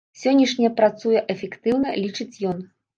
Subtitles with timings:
[0.21, 2.71] Сённяшняе працуе эфектыўна, лічыць ён.